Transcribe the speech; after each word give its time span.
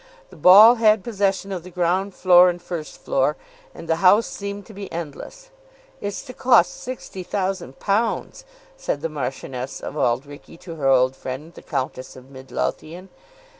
The 0.31 0.35
ball 0.35 0.73
had 0.81 1.03
possession 1.03 1.51
of 1.51 1.61
the 1.61 1.69
ground 1.69 2.15
floor 2.15 2.49
and 2.49 2.59
first 2.59 2.99
floor, 3.01 3.37
and 3.71 3.87
the 3.87 3.97
house 3.97 4.25
seemed 4.25 4.65
to 4.65 4.73
be 4.73 4.91
endless. 4.91 5.51
"It's 6.01 6.23
to 6.23 6.33
cost 6.33 6.73
sixty 6.81 7.21
thousand 7.21 7.77
pounds," 7.77 8.43
said 8.75 9.01
the 9.01 9.09
Marchioness 9.09 9.79
of 9.79 9.95
Auld 9.95 10.25
Reekie 10.25 10.57
to 10.61 10.73
her 10.77 10.87
old 10.87 11.15
friend 11.15 11.53
the 11.53 11.61
Countess 11.61 12.15
of 12.15 12.31
Mid 12.31 12.49
Lothian. 12.51 13.09